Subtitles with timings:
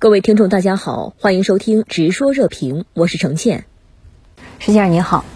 [0.00, 3.66] 各位听众，大家好，欢迎收听《直说热评》，我是程倩。
[4.58, 5.26] 石先生您好。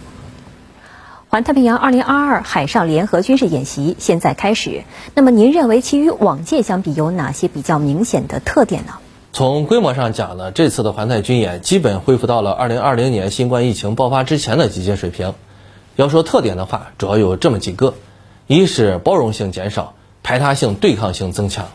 [1.29, 8.95] 环太平洋2022海上联合军事演习现在开始，那么您认为其与往届相比有哪些比较明显的特点呢？
[9.35, 15.35] 从规模上讲呢，这次的环太军演基本恢复到了2020年新冠疫情爆发之前的集结水平。
[15.97, 17.93] 要说特点的话，主要有这么几个：
[18.47, 19.93] 一是包容性减少，
[20.23, 21.67] 排他性、对抗性增强。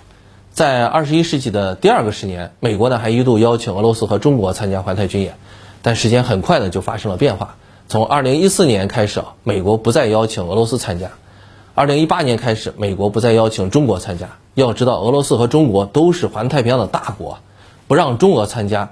[0.51, 5.35] 在二十一世纪的第二个十年，美国呢还一度邀请俄罗斯和中国参加环太军演，
[5.81, 7.55] 但时间很快呢就发生了变化。
[7.87, 11.07] 从二零一四年开始啊，美国不再邀请俄罗斯参加；
[11.75, 14.31] 二零一八年开始，美国不再邀请中国参加。
[14.53, 17.39] 要知道，俄罗斯和中国都是环太平洋的大国，
[17.87, 18.89] 不让中俄参加，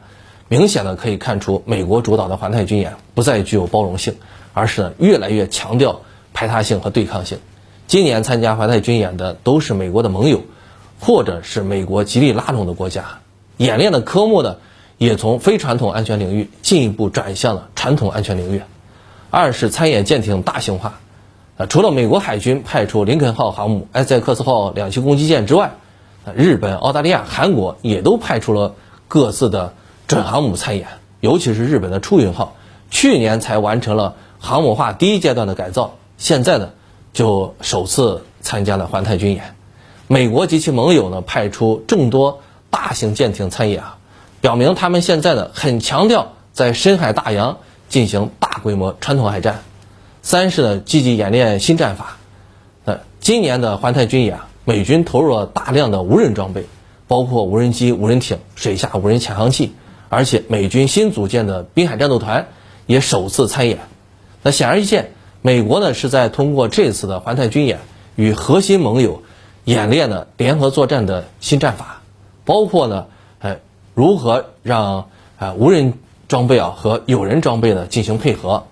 [0.48, 4.16] 明显的可以看出美国主导的环太军演不再具有包容性，
[4.54, 6.02] 而是呢越来越强调
[6.34, 7.40] 排他性和对抗性。
[7.88, 10.44] 今年参加环太军演的都是美国的盟友。
[11.00, 13.20] 或者是美国极力拉拢的国家，
[13.58, 14.58] 演练的科目呢，
[14.98, 18.62] 也从非传统安全领域进一步转向了传统安全领域。
[19.30, 21.00] 二是参演舰艇大型化，
[21.58, 25.73] 啊，除了美国海军派出林肯号航母、埃塞克斯号两栖攻击舰之外，
[26.36, 28.75] 日本、澳大利亚、韩国也都派出了
[29.08, 29.73] 各自的
[30.08, 30.88] 准航母参演。
[31.20, 32.56] 尤其是日本的出云号，
[32.90, 36.70] 去年才完成了航母化第一阶段的改造，现在呢，
[37.12, 39.56] 就首次参加了环太军演。
[40.08, 43.97] 美国及其盟友呢派出众多大型舰艇参演啊，
[44.39, 47.58] 表明他们现在呢很强调在深海大洋
[47.89, 49.63] 进行大规模传统海战。
[50.22, 52.17] 三是呢积极演练新战法。
[52.85, 56.66] 呃，今年的环太军演，美军投入了大量的无人装备，
[57.08, 59.73] 包括无人机、无人艇、水下无人潜航器，
[60.08, 62.47] 而且美军新组建的滨海战斗团
[62.85, 63.80] 也首次参演。
[64.41, 67.80] 那显而易见，美国呢是在通过这次的环太军演
[68.16, 69.22] 与核心盟友。
[69.68, 72.02] 演练呢联合作战的新战法，
[72.46, 73.08] 包括呢，
[73.40, 73.58] 呃，
[73.94, 75.94] 如何让啊无人
[76.30, 78.64] 装备啊和有人装备呢进行配合，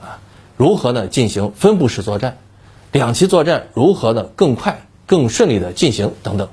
[0.00, 0.22] 啊，
[0.56, 2.38] 如何呢进行分布式作战，
[2.92, 6.48] 两栖作战如何呢更快更顺利的进行等等。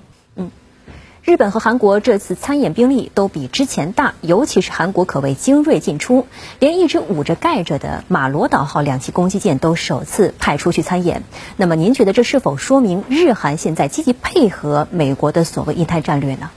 [1.23, 6.25] 日本和韩国这次参演兵力都比之前大，尤其是韩国可谓精锐尽出，
[6.57, 11.21] 连一直捂着盖着的马罗岛号两栖攻击舰都首次派出去参演。
[11.57, 16.49] 那么，您觉得这是否说明日韩现在积极配合美国的所谓印太战略呢？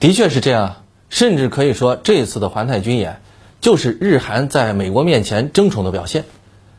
[0.00, 3.20] 的确是这样，甚至可以说这次的环太军演
[3.60, 6.24] 就是日韩在美国面前争宠的表现。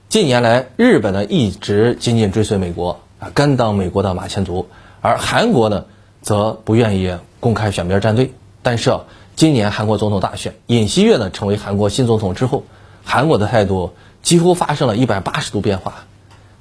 [0.09, 4.67] 近年来，日本呢一直紧紧追随美国啊，甘当美国的马前卒，
[4.99, 5.85] 而韩国呢？
[6.23, 9.01] 则不愿意公开选边站队，但是啊，
[9.35, 12.63] 今年韩国总统大选，尹锡悦呢成为韩国新总统之后，
[13.03, 16.05] 韩国的态度几乎发生了一百八十度变化，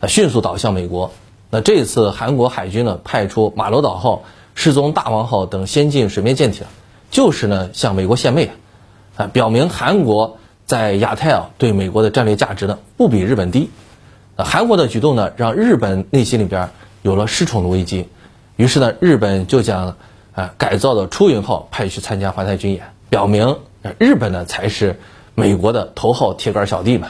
[0.01, 1.13] 啊，迅速倒向美国。
[1.49, 4.25] 那这次韩国海军呢派出马罗岛号、
[4.57, 6.67] 世宗大王号等先进水面舰艇，
[7.13, 8.51] 就是呢向美国献媚，
[9.17, 13.71] 啊，表明韩国在亚太啊对美国的战略价值呢不比日本低。
[14.37, 16.71] 那韩国的举动呢让日本内心里边
[17.03, 18.09] 有了失宠的危机。
[18.57, 19.97] 于是呢，日本就将
[20.35, 23.59] 啊改造的出云号派去参加环太军演，表明
[23.99, 25.01] 日本呢才是
[25.35, 27.09] 美国的头号铁杆小弟嘛。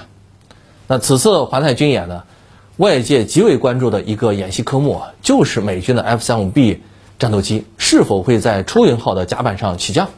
[0.86, 2.24] 那此次环太军演呢，
[2.76, 6.80] 外界极为关注的一个演习科目啊就是美军的 F 三五 B
[7.18, 10.08] 战斗机是否会在出云号的甲板上起降。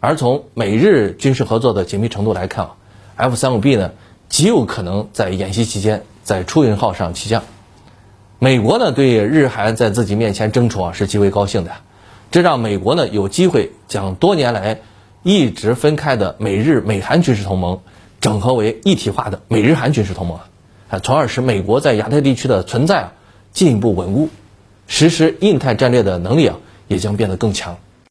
[0.00, 2.70] 而从美日军事合作的紧密程度来看
[3.16, 3.92] ，F 三五 B 呢
[4.28, 7.42] 极有可能在演习期间在出云号上起降。
[8.40, 11.72] 美国呢对日韩在自己面前争宠啊是极为高兴的，
[12.30, 14.80] 这让美国呢有机会将多年来
[15.24, 17.80] 一直分开的美日美韩军事同盟
[18.20, 20.38] 整合为一体化的美日韩军事同盟，
[20.88, 23.12] 啊，从而使美国在亚太地区的存在啊
[23.52, 24.28] 进一步稳固，
[24.86, 27.76] 实施印太战略的能力啊也将变得更强。